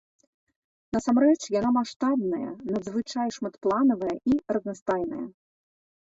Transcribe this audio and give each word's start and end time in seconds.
Насамрэч 0.95 1.41
яна 1.55 1.69
маштабная, 1.75 2.47
надзвычай 2.71 3.29
шматпланавая 3.35 4.15
і 4.31 4.39
разнастайная. 4.57 5.21